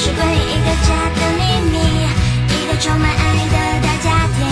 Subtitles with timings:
[0.00, 1.76] 是关于一个家的秘密。
[2.54, 4.46] 一个充满爱的大家庭，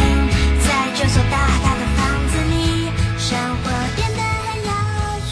[0.66, 4.70] 在这所大大的房子里，生活变得很有
[5.22, 5.30] 趣，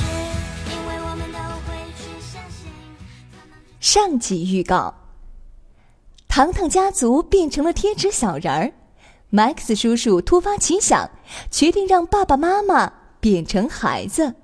[0.71, 2.71] 因为我们都会去相信。
[3.81, 4.95] 上集预告：
[6.29, 8.73] 糖糖家族变成了贴纸小人儿。
[9.31, 11.11] 麦克斯叔叔突发奇想，
[11.51, 14.37] 决定让爸爸妈妈变成孩子。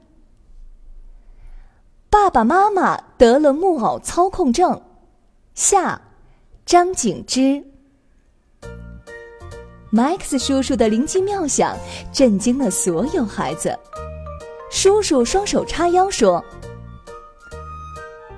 [2.10, 4.82] 爸爸妈妈得了木偶操控症。
[5.54, 6.00] 下，
[6.64, 7.62] 张景之。
[9.90, 11.76] 麦克斯叔叔的灵机妙想
[12.12, 13.76] 震惊了所有孩子。
[14.70, 16.42] 叔叔双手叉腰说：“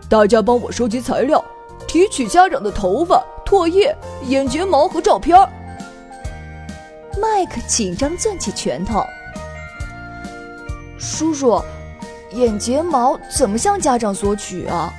[0.09, 1.45] 大家帮我收集材料，
[1.87, 3.95] 提取家长的头发、唾液、
[4.27, 5.37] 眼睫毛和照片。”
[7.21, 9.05] 麦克紧张攥起拳头。
[10.99, 11.63] 叔叔，
[12.31, 14.91] 眼睫毛怎么向家长索取啊？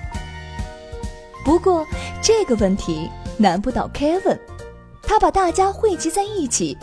[1.43, 1.85] 不过
[2.21, 4.39] 这个问题难不倒 Kevin，
[5.01, 6.77] 他把大家汇集在一起，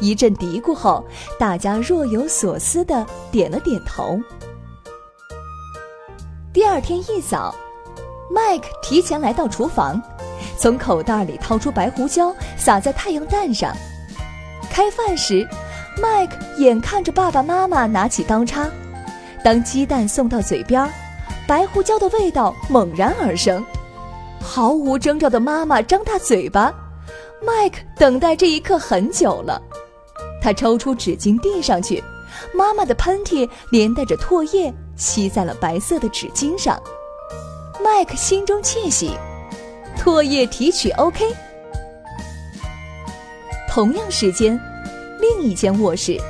[0.00, 1.04] 一阵嘀咕后，
[1.38, 4.20] 大家若有所思的点了点头。
[6.52, 7.52] 第二天一早，
[8.30, 10.00] 麦克提前来到厨房，
[10.56, 13.74] 从口袋里掏出白胡椒，撒在太阳蛋上。
[14.70, 15.46] 开饭时，
[16.00, 18.70] 麦克眼看着爸爸妈妈拿起刀叉，
[19.42, 20.88] 当鸡蛋送到嘴边，
[21.48, 23.64] 白胡椒的味道猛然而生。
[24.44, 26.72] 毫无征兆的妈妈张大嘴巴，
[27.42, 29.60] 麦克等待这一刻很久了。
[30.40, 32.04] 他抽出纸巾递上去，
[32.54, 36.80] 妈妈的喷嚏连带着唾液吸在了白色的纸巾上。
[37.82, 39.16] 麦克心中窃喜，
[39.98, 41.34] 唾液提取 OK。
[43.68, 44.60] 同样时间，
[45.20, 46.20] 另一间卧室，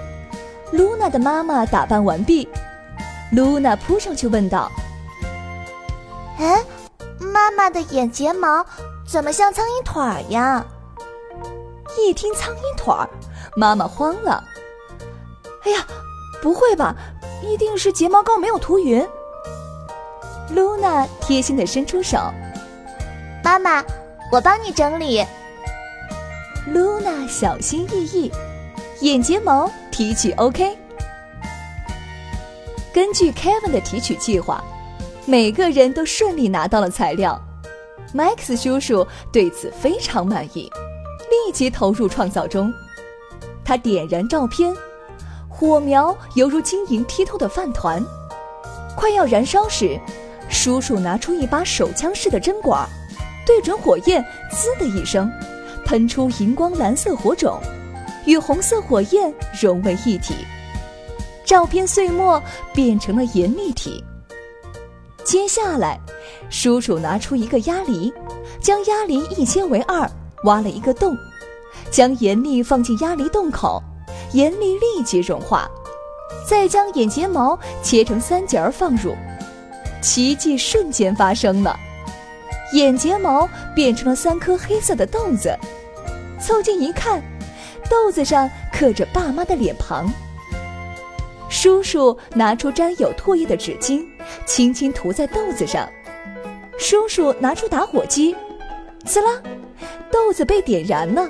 [0.70, 2.48] 露娜的妈妈打扮完毕，
[3.32, 4.70] 露娜扑上去问道
[6.38, 6.64] ：“哎，
[7.34, 8.64] 妈妈的眼睫毛
[9.04, 10.64] 怎么像苍蝇腿儿呀？”
[11.98, 13.10] 一听苍蝇腿儿，
[13.56, 14.44] 妈妈慌了
[15.66, 15.84] ：“哎呀，
[16.40, 16.94] 不会吧？
[17.42, 19.04] 一定是睫毛膏没有涂匀。”
[20.54, 22.18] 露娜贴心的伸出手
[23.42, 23.82] ：“妈妈，
[24.30, 25.26] 我帮你整理。”
[26.72, 28.32] 露娜小心翼翼，
[29.00, 30.78] 眼睫毛提取 OK。
[32.92, 34.62] 根据 Kevin 的提取计划，
[35.26, 37.40] 每个人都顺利拿到了材料。
[38.14, 40.70] Max 叔叔对此非常满意，
[41.30, 42.72] 立即投入创造中。
[43.64, 44.74] 他点燃照片，
[45.48, 48.04] 火苗犹如晶莹剔透的饭团。
[48.96, 49.98] 快要燃烧时，
[50.48, 52.88] 叔叔拿出一把手枪式的针管，
[53.46, 55.30] 对准火焰，滋的一声。
[55.84, 57.58] 喷出荧光蓝色火种，
[58.26, 60.34] 与红色火焰融为一体，
[61.44, 62.42] 照片碎末
[62.72, 64.02] 变成了盐粒体。
[65.24, 65.98] 接下来，
[66.50, 68.12] 叔叔拿出一个鸭梨，
[68.60, 70.08] 将鸭梨一切为二，
[70.44, 71.16] 挖了一个洞，
[71.90, 73.82] 将盐粒放进鸭梨洞口，
[74.32, 75.68] 盐粒立即融化，
[76.46, 79.16] 再将眼睫毛切成三节儿放入，
[80.02, 81.74] 奇迹瞬间发生了。
[82.74, 85.56] 眼睫毛变成了三颗黑色的豆子，
[86.38, 87.22] 凑近一看，
[87.88, 90.06] 豆子上刻着爸妈的脸庞。
[91.48, 94.04] 叔叔拿出沾有唾液的纸巾，
[94.44, 95.88] 轻轻涂在豆子上。
[96.78, 98.34] 叔叔拿出打火机，
[99.06, 99.40] 呲啦，
[100.10, 101.28] 豆子被点燃了。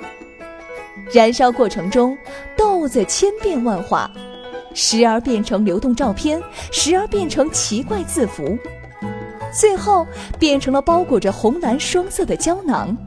[1.13, 2.17] 燃烧过程中，
[2.57, 4.09] 豆子千变万化，
[4.73, 6.41] 时而变成流动照片，
[6.71, 8.57] 时而变成奇怪字符。
[9.53, 10.05] 最后
[10.39, 12.97] 变成了包裹着红蓝双色的胶囊。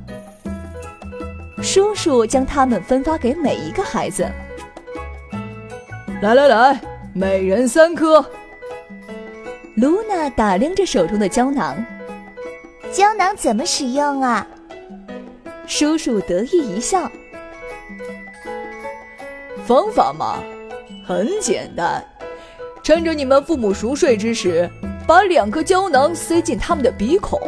[1.60, 4.26] 叔叔将它们分发给每一个孩子。
[6.22, 6.80] 来来来，
[7.12, 8.24] 每人三颗。
[9.80, 11.76] 露娜打量着手中的胶囊。
[12.90, 14.44] 胶囊怎么使用啊？
[15.68, 17.08] 叔叔得意一笑。
[19.64, 20.42] 方法嘛，
[21.06, 22.04] 很简单，
[22.82, 24.68] 趁着你们父母熟睡之时。
[25.06, 27.40] 把两颗胶囊塞进他们的鼻孔，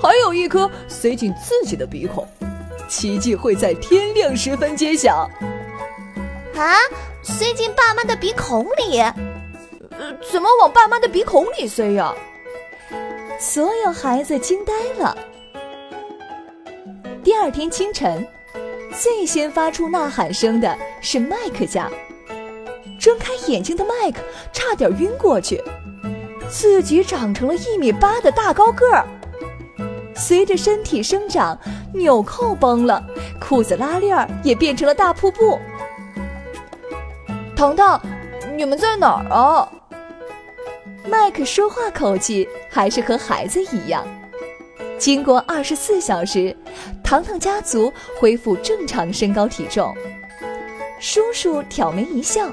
[0.00, 2.26] 还有一颗塞进自己的鼻孔，
[2.88, 5.28] 奇迹会在天亮时分揭晓。
[6.56, 6.76] 啊！
[7.22, 9.02] 塞进爸妈的鼻孔里？
[10.22, 12.14] 怎么往爸妈的鼻孔里塞呀？
[13.38, 15.16] 所有孩子惊呆了。
[17.22, 18.26] 第二天清晨，
[18.92, 21.90] 最先发出呐喊声的是麦克家。
[22.98, 24.20] 睁开眼睛的麦克
[24.52, 25.62] 差点晕过去，
[26.48, 29.04] 自己长成了一米八的大高个儿。
[30.14, 31.58] 随着身体生长，
[31.92, 33.04] 纽扣崩了，
[33.40, 35.58] 裤子拉链儿也变成了大瀑布。
[37.56, 38.00] 糖糖，
[38.56, 39.68] 你们在哪儿啊？
[41.06, 44.06] 麦克说话口气还是和孩子一样。
[44.98, 46.56] 经过二十四小时，
[47.02, 49.94] 糖糖家族恢复正常身高体重。
[50.98, 52.48] 叔叔挑眉一笑：“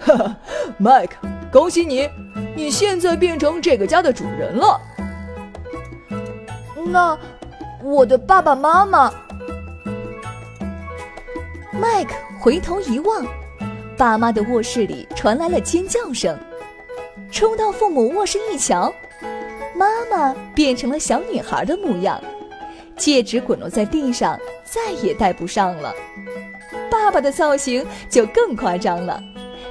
[0.00, 0.36] 哈哈，
[0.78, 1.16] 麦克，
[1.52, 2.08] 恭喜你，
[2.54, 4.80] 你现在变成这个家的主人了。”
[6.88, 7.18] 那
[7.82, 9.12] 我的爸爸妈妈？
[11.72, 13.26] 麦克回头一望，
[13.98, 16.38] 爸妈的卧室里传来了尖叫声。
[17.30, 18.92] 冲到父母卧室一瞧，
[19.74, 22.20] 妈妈变成了小女孩的模样，
[22.96, 25.94] 戒指滚落在地上，再也戴不上了。
[26.90, 29.22] 爸爸的造型就更夸张了，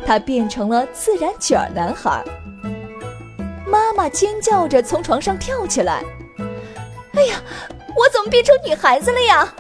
[0.06, 2.24] 他变成了自然卷男孩。
[3.66, 6.04] 妈妈尖叫着从床上跳起来。
[7.14, 7.42] 哎呀，
[7.96, 9.54] 我怎么变成女孩子了呀？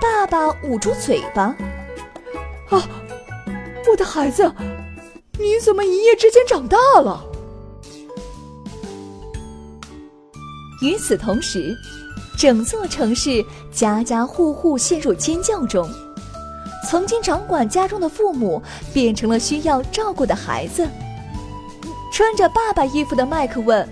[0.00, 1.54] 爸爸捂住嘴巴。
[2.70, 2.82] 啊，
[3.90, 4.50] 我的孩子，
[5.38, 7.24] 你怎么一夜之间长大了？
[10.82, 11.76] 与此同时，
[12.36, 15.88] 整座城市家家户户陷入尖叫中。
[16.88, 18.62] 曾经掌管家中的父母
[18.94, 20.88] 变成了需要照顾的孩子。
[22.10, 23.88] 穿着爸爸衣服的麦克问。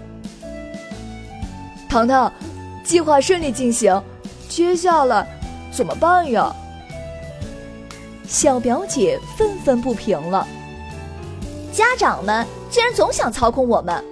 [1.89, 2.33] 糖糖，
[2.83, 4.03] 计划顺利进行，
[4.49, 5.27] 接下来
[5.71, 6.55] 怎么办呀？
[8.27, 10.47] 小表姐愤愤不平了。
[11.77, 14.03] 家长们竟然总想操控我们，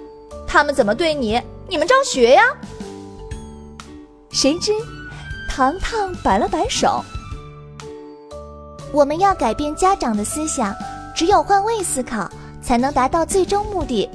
[0.45, 2.43] 他们怎么对你，你们照学呀？
[4.29, 4.71] 谁知，
[5.49, 7.03] 糖糖摆了摆手。
[8.93, 10.75] 我们要改变家长的思想，
[11.15, 12.29] 只有换位思考，
[12.61, 14.07] 才能达到最终目的。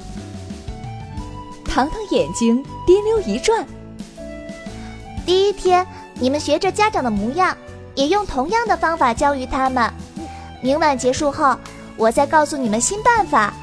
[1.65, 3.67] 糖糖眼睛滴溜一转。
[5.25, 7.57] 第一天，你们学着家长的模样，
[7.95, 9.91] 也用同样的方法教育他们。
[10.61, 11.57] 明晚结束后，
[11.97, 13.53] 我再告诉你们新办法。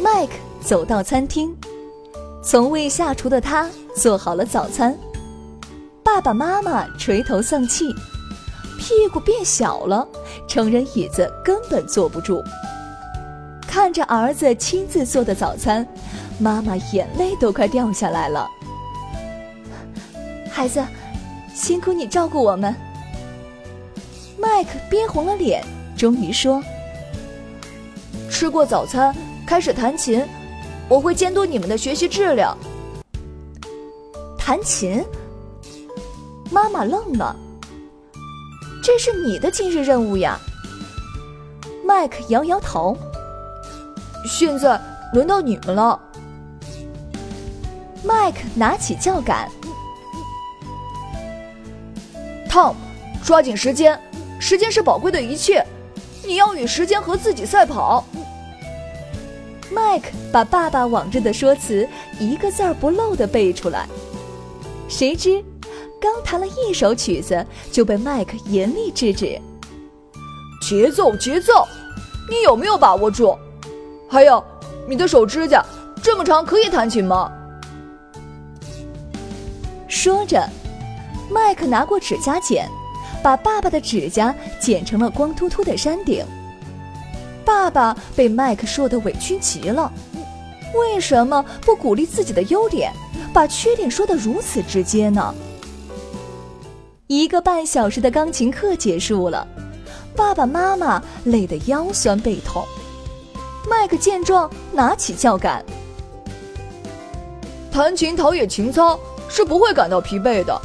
[0.00, 1.54] 麦克走到餐厅，
[2.42, 4.96] 从未下厨的他做好了早餐。
[6.04, 7.92] 爸爸妈妈垂头丧气，
[8.78, 10.06] 屁股变小了，
[10.46, 12.42] 成人椅子根本坐不住。
[13.66, 15.86] 看着儿子亲自做的早餐，
[16.38, 18.48] 妈妈眼泪都快掉下来了。
[20.50, 20.82] 孩子，
[21.54, 22.74] 辛苦你照顾我们。
[24.38, 25.62] 麦克憋红了脸，
[25.98, 26.62] 终于说
[28.30, 29.12] ：“吃过早餐，
[29.44, 30.24] 开始弹琴。
[30.88, 32.56] 我会监督你们的学习质量。”
[34.38, 35.04] 弹琴？
[36.52, 37.34] 妈妈愣了。
[38.80, 40.38] 这是你的今日任务呀。
[41.84, 42.96] 麦克摇摇头。
[44.24, 44.80] 现在
[45.14, 46.00] 轮到你们了。
[48.04, 49.50] 麦克拿起教杆
[52.48, 52.74] ，Tom，
[53.24, 54.00] 抓紧时间，
[54.38, 55.66] 时间是宝贵的一切，
[56.28, 58.04] 你要与时间和自己赛跑。
[59.72, 61.88] 麦克把爸爸往日的说辞
[62.20, 63.88] 一个字儿不漏的背出来，
[64.88, 65.42] 谁知
[65.98, 69.40] 刚弹了一首曲子就被麦克严厉制止
[70.60, 71.66] ：“节奏，节奏，
[72.28, 73.34] 你有没有把握住？”
[74.06, 74.44] 还有，
[74.86, 75.64] 你的手指甲
[76.02, 77.32] 这么长，可以弹琴吗？
[79.86, 80.46] 说着，
[81.30, 82.68] 麦克拿过指甲剪，
[83.22, 86.24] 把爸爸的指甲剪成了光秃秃的山顶。
[87.44, 89.90] 爸爸被麦克说的委屈极了，
[90.74, 92.92] 为什么不鼓励自己的优点，
[93.32, 95.34] 把缺点说的如此直接呢？
[97.06, 99.46] 一个半小时的钢琴课结束了，
[100.14, 102.62] 爸爸妈妈累得腰酸背痛。
[103.68, 105.64] 麦克见状，拿起教杆。
[107.70, 108.98] 弹琴陶冶情操
[109.28, 110.60] 是不会感到疲惫的。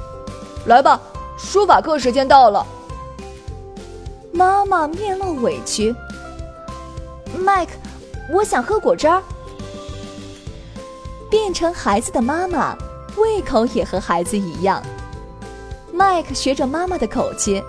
[0.66, 1.00] 来吧，
[1.38, 2.66] 书法课时间到了。
[4.32, 5.94] 妈妈面露委屈。
[7.38, 7.74] 麦克，
[8.32, 9.22] 我想喝果汁儿。
[11.30, 12.75] 变成孩子的妈妈，
[13.18, 14.82] 胃口也和孩子一样。
[15.92, 17.62] 麦克学着妈妈的口气。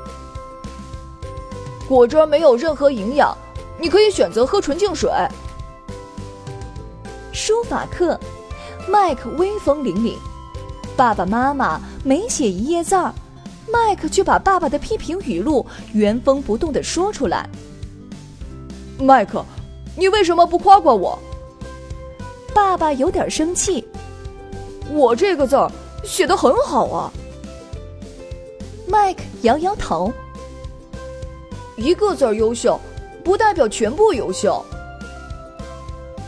[1.89, 3.37] 果汁没有任何营养。
[3.77, 5.11] 你可以选择喝纯净水。
[7.33, 8.19] 书法课，
[8.89, 10.15] 麦克威风凛凛，
[10.97, 13.13] 爸爸妈妈每写一页字儿，
[13.67, 17.49] 麦克却把爸爸的批评语录原封不动的说出来。
[18.99, 19.45] 麦克，
[19.97, 21.19] 你为什么不夸夸我？
[22.55, 23.87] 爸爸有点生气。
[24.93, 25.71] 我这个字儿
[26.05, 27.13] 写的很好啊。
[28.87, 30.13] 麦克摇摇头。
[31.77, 32.79] 一个字优秀，
[33.25, 34.65] 不代表全部优秀。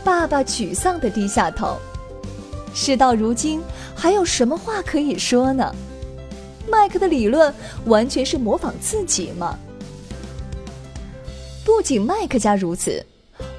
[0.03, 1.77] 爸爸沮丧的低下头。
[2.73, 3.61] 事到如今，
[3.95, 5.73] 还有什么话可以说呢？
[6.69, 7.53] 麦克的理论
[7.85, 9.57] 完全是模仿自己嘛。
[11.65, 13.05] 不仅麦克家如此，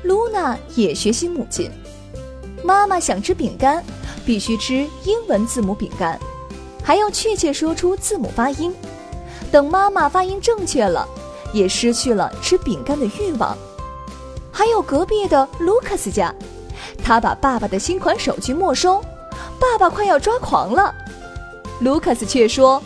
[0.02, 1.70] 露娜也学习母亲。
[2.64, 3.84] 妈妈想吃饼干，
[4.24, 6.18] 必须吃英文字母饼干，
[6.82, 8.74] 还要确切说出字母发音。
[9.52, 11.06] 等妈妈发音正确了，
[11.52, 13.56] 也失去了吃饼干的欲望。
[14.50, 16.34] 还有隔壁的卢卡斯家，
[17.02, 19.00] 他把爸爸的新款手机没收，
[19.58, 20.94] 爸爸快要抓狂了。
[21.80, 22.82] 卢卡斯却说。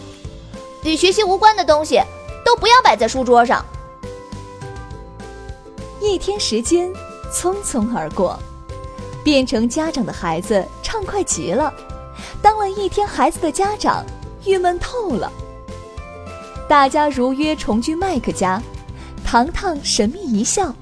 [0.85, 2.01] 与学习无关的东西
[2.45, 3.65] 都不要摆在书桌上。
[6.01, 6.91] 一天时间
[7.33, 8.39] 匆匆而过，
[9.23, 11.73] 变成家长的孩子畅快极了，
[12.43, 14.05] 当了一天孩子的家长
[14.45, 15.31] 郁闷透了。
[16.69, 18.61] 大家如约重聚麦克家，
[19.25, 20.75] 糖糖神秘一笑：“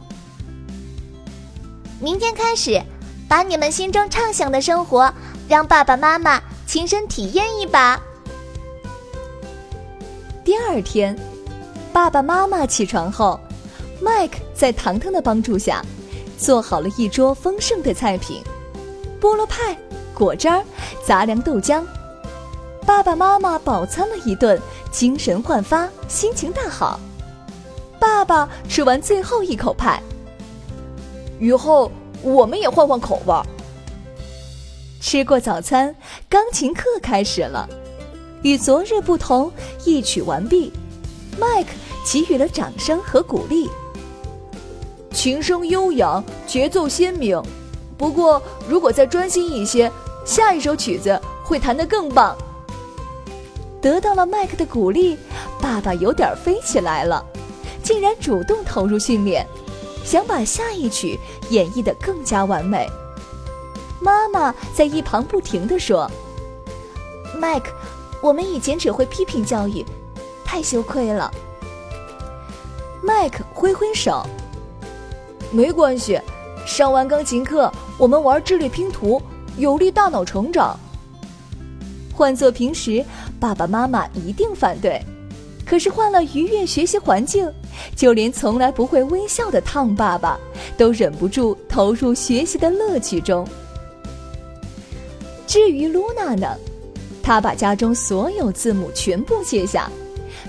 [2.00, 2.82] 明天开始，
[3.28, 5.12] 把你们心中畅想的生活，
[5.48, 8.00] 让爸爸妈妈亲身体验一把。”
[10.60, 11.18] 第二天，
[11.90, 13.40] 爸爸妈妈起床后，
[13.98, 15.82] 麦克在糖糖的帮助下，
[16.36, 18.42] 做好了一桌丰盛的菜品：
[19.18, 19.74] 菠萝派、
[20.14, 20.62] 果汁儿、
[21.02, 21.82] 杂粮豆浆。
[22.86, 24.60] 爸爸妈妈饱餐了一顿，
[24.92, 27.00] 精神焕发，心情大好。
[27.98, 30.00] 爸爸吃完最后一口派，
[31.40, 31.90] 以后
[32.22, 33.34] 我们也换换口味。
[35.00, 35.96] 吃过早餐，
[36.28, 37.66] 钢琴课开始了。
[38.42, 39.52] 与昨日不同，
[39.84, 40.72] 一曲完毕，
[41.38, 41.70] 麦克
[42.04, 43.68] 给予了掌声和鼓励。
[45.12, 47.40] 琴声悠扬，节奏鲜明。
[47.98, 49.90] 不过，如果再专心一些，
[50.24, 52.34] 下一首曲子会弹得更棒。
[53.82, 55.18] 得到了麦克的鼓励，
[55.60, 57.22] 爸爸有点飞起来了，
[57.82, 59.46] 竟然主动投入训练，
[60.04, 61.18] 想把下一曲
[61.50, 62.88] 演绎得更加完美。
[64.00, 66.10] 妈妈在一旁不停地说
[67.38, 67.70] ：“麦克。”
[68.22, 69.84] 我们以前只会批评教育，
[70.44, 71.30] 太羞愧了。
[73.02, 74.26] 麦克挥挥手，
[75.50, 76.20] 没关系。
[76.66, 79.20] 上完钢琴课，我们玩智力拼图，
[79.56, 80.78] 有利大脑成长。
[82.14, 83.02] 换做平时，
[83.40, 85.02] 爸爸妈妈一定反对。
[85.64, 87.50] 可是换了愉悦学习环境，
[87.96, 90.38] 就连从来不会微笑的烫爸爸，
[90.76, 93.48] 都忍不住投入学习的乐趣中。
[95.46, 96.56] 至于露娜呢？
[97.22, 99.90] 他把家中所有字母全部卸下，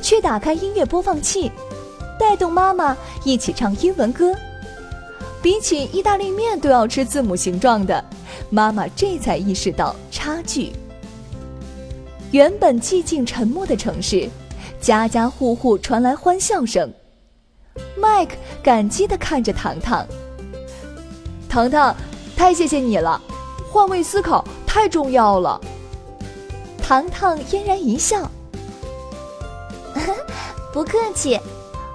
[0.02, 1.52] 却打开音乐播放器，
[2.20, 4.34] 带动妈妈一起唱英文歌。
[5.42, 8.04] 比起意大利面都要吃字母形状的，
[8.50, 10.72] 妈妈这才意识到差距。
[12.32, 14.30] 原本寂静沉默的城市，
[14.80, 16.92] 家家户户传来欢笑声。
[17.98, 20.06] 麦克感激地看着糖糖，
[21.50, 21.96] 糖糖，
[22.36, 23.20] 太谢谢你了，
[23.72, 25.60] 换位思考太重要了。
[26.92, 28.30] 糖糖嫣然一笑，
[30.74, 31.40] 不客气，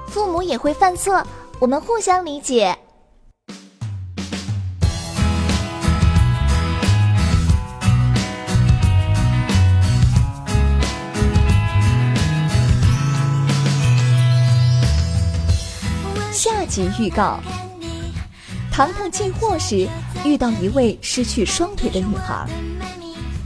[0.09, 1.23] 父母也会犯错，
[1.59, 2.75] 我们互相理解。
[16.33, 17.39] 下集预告：
[18.73, 19.87] 糖糖进货时
[20.25, 22.49] 遇到一位失去双腿的女孩。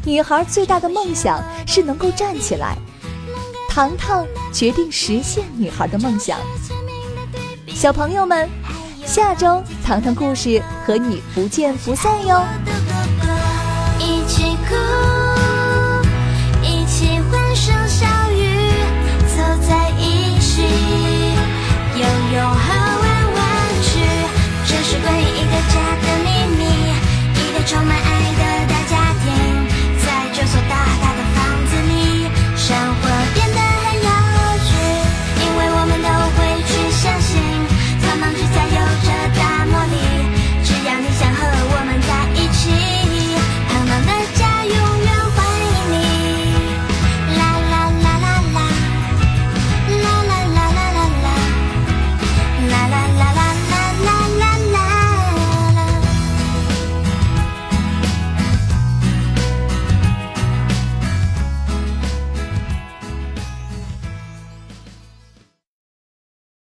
[0.05, 2.77] 女孩最大的梦想是能够站起来，
[3.69, 6.39] 糖糖决定实现女孩的梦想。
[7.69, 8.49] 小朋友们，
[9.05, 12.43] 下周糖糖故事和你不见不散哟。